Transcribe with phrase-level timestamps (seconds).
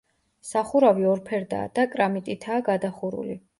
[0.51, 3.41] სახურავი ორფერდაა და კრამიტითაა გადახურული.